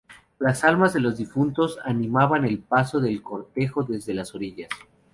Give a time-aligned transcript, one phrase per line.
[0.39, 4.69] Las almas de los difuntos animaban el paso del cortejo desde las orillas.